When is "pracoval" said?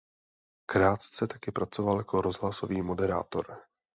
1.51-1.97